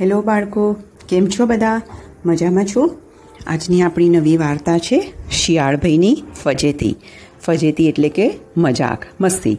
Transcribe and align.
Hello 0.00 0.22
બાળકો, 0.22 0.76
કેમ 1.08 1.26
છો 1.26 1.46
બધા? 1.46 1.82
મજામાં 2.26 2.64
છો? 2.64 2.96
આજની 3.46 3.82
આપણી 3.82 4.08
નવી 4.08 4.36
વાર્તા 4.36 4.78
છે 4.78 5.12
શિયાળભાઈની 5.30 6.22
ફજેતી. 6.42 6.96
ફજેતી 7.40 7.88
એટલે 7.88 8.08
કે 8.08 8.32
મજાક, 8.56 9.06
મસ્તી. 9.20 9.58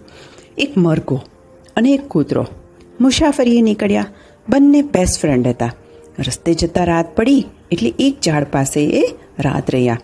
એક 0.57 0.77
મરઘો 0.77 1.21
અને 1.75 1.91
એક 1.91 2.07
કૂતરો 2.07 2.47
મુસાફરીએ 3.01 3.61
નીકળ્યા. 3.61 4.05
બંને 4.49 4.81
બેસ્ટ 4.81 5.21
ફ્રેન્ડ 5.21 5.47
હતા. 5.47 5.73
રસ્તે 6.19 6.53
જતાં 6.53 6.85
રાત 6.85 7.15
પડી, 7.15 7.45
એટલે 7.71 7.93
એક 7.99 8.17
ઝાડ 8.25 8.43
પાસે 8.43 8.85
એ 8.85 9.03
રાત 9.39 9.71
રહ્યા. 9.71 9.99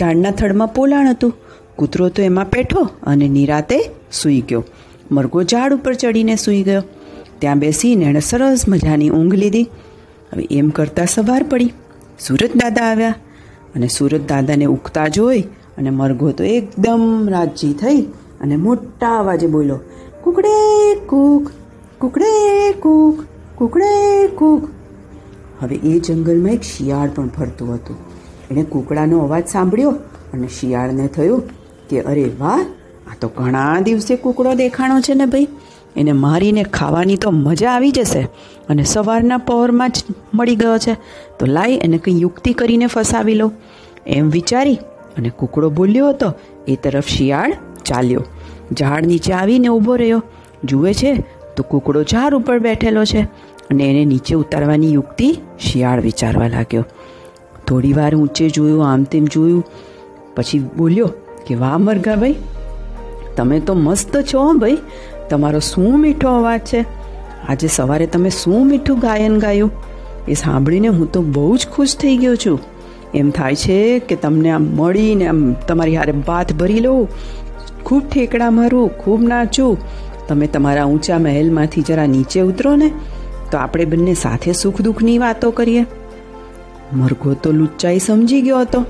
ઝાડના 0.00 0.30
થડમાં 0.30 0.68
પોલાણ 0.68 1.08
હતું. 1.08 1.34
કૂતરો 1.76 2.08
તો 2.08 2.22
એમાં 2.22 2.44
બેઠો 2.44 2.88
અને 3.02 3.28
નિરાતે 3.28 3.80
સૂઈ 4.12 4.40
ગયો. 4.40 4.64
મરઘો 5.10 5.42
ઝાડ 5.42 5.74
ઉપર 5.74 5.94
ચડીને 5.94 6.36
સૂઈ 6.36 6.62
ગયો. 6.62 6.82
ત્યાં 7.40 7.58
બેસીને 7.58 8.04
એણે 8.04 8.20
સરસ 8.20 8.64
મજાની 8.68 9.10
ઊંઘ 9.10 9.34
લીધી. 9.34 9.66
હવે 10.32 10.46
એમ 10.50 10.68
કરતાં 10.70 11.06
સવાર 11.06 11.42
પડી. 11.42 11.72
સુરત 12.20 12.52
દાદા 12.56 12.86
આવ્યા 12.86 13.14
અને 13.74 13.88
સુરત 13.88 14.28
દાદાને 14.28 14.66
ઉગતા 14.66 15.08
જોઈ 15.08 15.42
અને 15.78 15.90
મરઘો 15.90 16.32
તો 16.32 16.44
એકદમ 16.44 17.04
રાજી 17.28 17.72
થઈ 17.72 18.00
અને 18.40 18.56
મોટા 18.56 19.14
અવાજે 19.18 19.46
બોલ્યો, 19.46 19.80
કુકડે 20.24 20.54
કૂક 21.06 21.50
કુકડે 22.00 22.32
કૂક 22.72 23.24
કુકડે 23.56 23.90
કૂક. 24.38 24.68
હવે 25.60 25.76
એ 25.76 25.98
જંગલમાં 26.00 26.52
એક 26.52 26.62
શિયાળ 26.62 27.10
પણ 27.14 27.28
ફરતું 27.28 27.74
હતું. 27.74 27.96
એણે 28.50 28.62
કૂકડાનો 28.64 29.18
અવાજ 29.18 29.46
સાંભળ્યો 29.46 29.90
અને 30.34 30.46
શિયાળને 30.60 31.06
થયું 31.06 31.42
કે, 31.90 32.00
અરે 32.02 32.24
વાહ, 32.38 32.62
આ 33.10 33.16
તો 33.20 33.28
ઘણા 33.36 33.80
દિવસે 33.80 34.14
કૂકડો 34.16 34.54
દેખાણો 34.54 35.00
છે 35.00 35.14
ને 35.14 35.26
ભાઈ. 35.26 35.48
એને 35.96 36.12
મારીને 36.12 36.62
ખાવાની 36.62 37.16
તો 37.16 37.30
મજા 37.30 37.70
આવી 37.70 37.90
જશે 37.90 38.28
અને 38.68 38.84
સવારના 38.84 39.36
પહોરમાં 39.36 39.90
જ 39.90 40.04
મળી 40.34 40.56
ગયો 40.56 40.78
છે. 40.78 40.94
તો 41.38 41.46
લાઈ 41.46 41.80
એને 41.84 41.98
કંઈ 41.98 42.20
યુક્તિ 42.20 42.52
કરીને 42.52 42.86
ફસાવી 42.86 43.34
લો. 43.34 43.52
એમ 44.06 44.30
વિચારી 44.30 44.74
અને 45.18 45.30
કૂકડો 45.30 45.70
બોલ્યો 45.70 46.08
હતો, 46.08 46.32
એ 46.68 46.76
તરફ 46.76 47.06
શિયાળ 47.06 47.56
ચાલ્યો. 47.84 48.24
ઝાડ 48.78 49.06
નીચે 49.06 49.32
આવીને 49.32 49.68
ઊભો 49.68 49.96
રહ્યો. 49.96 50.22
જુએ 50.64 50.92
છે, 50.92 51.14
તો 51.56 51.62
કૂકડો 51.62 52.02
ઝાડ 52.02 52.34
ઉપર 52.34 52.58
બેઠેલો 52.58 53.04
છે 53.04 53.20
અને 53.70 53.84
એને 53.84 54.04
નીચે 54.04 54.34
ઉતારવાની 54.34 54.92
યુક્તિ 54.92 55.38
શિયાળ 55.60 56.00
વિચારવા 56.00 56.48
લાગ્યો. 56.48 56.84
થોડી 57.66 57.92
વાર 57.92 58.14
ઊંચે 58.14 58.48
જોયું, 58.48 58.86
આમ 58.86 59.02
તેમ 59.02 59.24
જોયું. 59.24 59.64
પછી 60.36 60.58
બોલ્યો 60.58 61.10
કે, 61.46 61.54
વાહ, 61.54 61.78
મરઘા 61.78 62.14
ભાઈ, 62.14 62.34
તમે 63.36 63.60
તો 63.60 63.74
મસ્ત 63.74 64.16
છો 64.16 64.52
ભાઈ. 64.52 64.78
તમારો 65.30 65.58
શું 65.58 66.00
મીઠો 66.00 66.28
અવાજ 66.28 66.60
છે? 66.60 66.84
આજે 67.48 67.68
સવારે 67.68 68.06
તમે 68.06 68.30
શું 68.30 68.66
મીઠું 68.66 68.98
ગાયન 68.98 69.38
ગાયું? 69.38 69.70
એ 70.28 70.34
સાંભળીને 70.34 70.88
હું 70.88 71.12
તો 71.12 71.22
બહુ 71.22 71.56
જ 71.56 71.68
ખુશ 71.72 71.96
થઈ 71.96 72.16
ગયો 72.16 72.36
છું. 72.36 72.60
એમ 73.14 73.30
થાય 73.30 73.54
છે 73.54 73.98
કે 73.98 74.16
તમને 74.16 74.50
આમ 74.50 74.62
મળીને 74.62 75.26
આમ 75.26 75.52
તમારી 75.52 75.96
હારે 75.96 76.12
બાથ 76.12 76.52
ભરી 76.52 76.80
લઉં, 76.80 77.08
ખૂબ 77.84 78.02
ઠેકડા 78.12 78.50
મારું, 78.50 78.98
ખૂબ 78.98 79.22
નાચું. 79.22 79.78
તમે 80.28 80.46
તમારા 80.46 80.84
ઊંચા 80.84 81.18
મહેલમાંથી 81.18 81.82
જરા 81.82 82.06
નીચે 82.06 82.40
ઉતરો 82.40 82.76
ને, 82.76 82.92
તો 83.50 83.58
આપણે 83.58 83.84
બંને 83.84 84.14
સાથે 84.14 84.52
સુખ 84.52 84.80
દુઃખની 84.80 85.18
વાતો 85.18 85.50
કરીએ. 85.50 85.86
મરઘો 86.92 87.34
તો 87.34 87.52
લુચ્ચાઈ 87.52 87.98
સમજી 87.98 88.42
ગયો 88.42 88.60
હતો. 88.60 88.84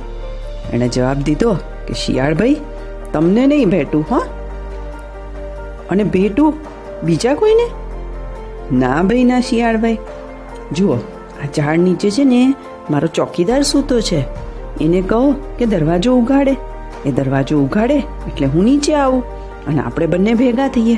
એણે 0.72 0.88
જવાબ 0.88 1.16
દીધો 1.16 1.52
કે 1.88 1.94
શિયાળભાઈ, 1.94 2.56
તમને 3.12 3.46
નહીં 3.46 3.70
ભેટું, 3.70 4.04
હા. 4.10 4.22
અને 5.90 6.04
ભેટું 6.04 6.54
બીજા 7.04 7.34
કોઈને? 7.34 7.66
ના 8.78 9.02
ભાઈ, 9.02 9.24
ના 9.24 9.40
શિયાળભાઈ 9.40 9.98
જુઓ, 10.72 10.94
આ 10.94 11.48
ઝાડ 11.56 11.78
નીચે 11.78 12.10
છે 12.10 12.24
ને, 12.24 12.54
મારો 12.90 13.08
ચોકીદાર 13.14 13.62
સૂતો 13.62 14.00
છે. 14.00 14.20
એને 14.80 15.00
કહો 15.00 15.32
કે 15.58 15.66
દરવાજો 15.66 16.16
ઉઘાડે. 16.16 16.56
એ 17.06 17.10
દરવાજો 17.10 17.58
ઉઘાડે 17.58 17.94
એટલે 17.94 18.46
હું 18.46 18.64
નીચે 18.64 18.94
આવું 18.94 19.22
અને 19.66 19.80
આપણે 19.80 20.06
બંને 20.06 20.34
ભેગા 20.34 20.68
થઈએ. 20.68 20.96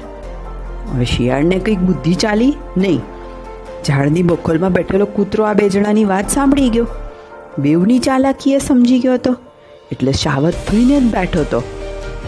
હવે 0.92 1.04
શિયાળને 1.04 1.58
કંઈક 1.58 1.78
બુદ્ધિ 1.78 2.14
ચાલી 2.14 2.56
નહીં. 2.76 3.00
ઝાડની 3.86 4.22
બખોલમાં 4.22 4.72
બેઠેલો 4.72 5.04
કૂતરો 5.04 5.44
આ 5.44 5.52
બે 5.52 5.68
જણાની 5.68 6.04
વાત 6.04 6.30
સાંભળી 6.30 6.70
ગયો. 6.70 6.86
બેવની 7.58 7.98
ચાલાકીએ 7.98 8.58
સમજી 8.58 8.98
ગયો 8.98 9.14
હતો. 9.14 9.36
એટલે 9.92 10.12
સાવધ 10.12 10.54
થઈને 10.68 11.00
જ 11.00 11.02
બેઠો 11.02 11.40
હતો. 11.40 11.62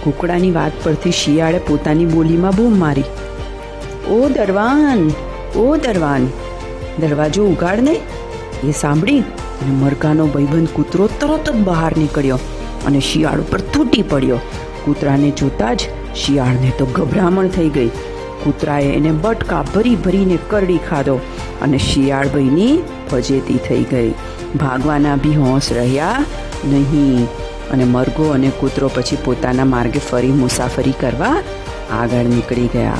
કુકડાની 0.04 0.50
વાત 0.50 0.72
પરથી 0.84 1.10
શિયાળે 1.10 1.58
પોતાની 1.58 2.06
બોલીમાં 2.06 2.56
બૂમ 2.56 2.78
મારી. 2.78 3.04
ઓ 4.08 4.28
દરવાન 4.28 5.10
ઓ 5.56 5.76
દરવાન, 5.76 6.26
દરવાજો 7.00 7.46
ઉગાડ 7.46 7.80
ને. 7.80 7.94
એ 8.64 8.72
સાંભળી 8.72 9.20
અને 9.62 9.74
મરઘાનો 9.74 10.26
ભાઈબંધ 10.26 10.68
કૂતરો 10.68 11.06
તરત 11.20 11.50
જ 11.50 11.54
બહાર 11.54 11.92
નીકળ્યો 11.96 12.38
અને 12.86 13.00
શિયાળ 13.00 13.40
ઉપર 13.40 13.60
તૂટી 13.60 14.02
પડ્યો. 14.02 14.40
કૂતરાને 14.84 15.30
જોતા 15.30 15.74
જ 15.74 15.80
શિયાળને 16.16 16.72
તો 16.78 16.86
ગભરામણ 16.86 17.48
થઈ 17.48 17.68
ગઈ. 17.68 17.88
કૂતરાએ 18.44 18.90
એને 18.92 19.12
બટકા 19.12 19.62
ભરી 19.74 19.96
ભરીને 19.96 20.38
કરડી 20.50 20.80
ખાધો 20.90 21.16
અને 21.62 21.78
શિયાળભાઈની 21.78 22.74
ફજેતી 23.10 23.60
થઈ 23.68 23.82
ગઈ. 23.82 24.10
ભાગવાના 24.56 25.16
બી 25.16 25.36
હોંશ 25.36 25.72
રહ્યા 25.72 26.24
નહીં. 26.64 27.28
અને 27.70 27.84
મરઘો 27.84 28.30
અને 28.30 28.50
કૂતરો 28.60 28.90
પછી 28.94 29.18
પોતાના 29.24 29.64
માર્ગે 29.64 29.98
ફરી 29.98 30.32
મુસાફરી 30.32 30.92
કરવા 31.00 31.42
આગળ 31.92 32.24
નીકળી 32.24 32.66
ગયા. 32.66 32.94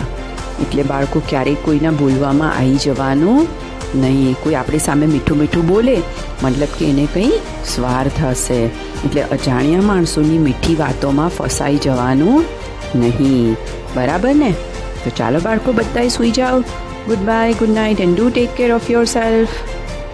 એટલે 0.63 0.83
બાળકો, 0.83 1.23
ક્યારેય 1.29 1.55
કોઈના 1.55 1.91
બોલવામાં 1.91 2.59
આવી 2.59 2.77
જવાનું 2.77 3.47
નહીં. 3.95 4.37
કોઈ 4.43 4.55
આપણી 4.55 4.79
સામે 4.79 5.07
મીઠું 5.07 5.39
મીઠું 5.39 5.67
બોલે, 5.67 6.03
મતલબ 6.43 6.69
કે 6.79 6.87
એને 6.87 7.09
કંઈ 7.15 7.33
સ્વાર્થ 7.75 8.25
હશે. 8.25 8.65
એટલે 9.05 9.23
અજાણ્યા 9.23 9.81
માણસોની 9.81 10.39
મીઠી 10.39 10.75
વાતોમાં 10.75 11.29
ફસાઈ 11.29 11.77
જવાનું 11.77 12.45
નહીં. 12.95 13.57
બરાબર 13.95 14.35
ને? 14.35 14.55
તો 15.05 15.11
ચાલો 15.17 15.39
બાળકો, 15.39 15.73
બધાય 15.73 16.09
સૂઈ 16.09 16.31
જાઓ. 16.31 16.61
Good 17.07 17.19
bye 17.19 17.53
good 17.53 17.71
night 17.71 18.01
and 18.01 18.17
do 18.17 18.31
take 18.31 18.55
care 18.57 18.73
of 18.73 18.91
yourself 19.05 19.49